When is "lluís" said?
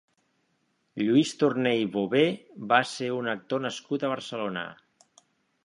1.01-1.33